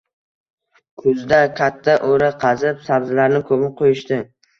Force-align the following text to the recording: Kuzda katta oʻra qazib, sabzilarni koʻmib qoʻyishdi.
Kuzda 1.01 1.41
katta 1.59 1.95
oʻra 2.13 2.29
qazib, 2.45 2.79
sabzilarni 2.87 3.43
koʻmib 3.51 3.77
qoʻyishdi. 3.83 4.19